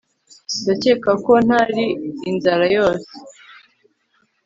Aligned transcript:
ndakeka 0.61 1.11
ko 1.25 1.33
ntari 1.45 1.83
inzara 2.29 2.65
yose 2.77 3.11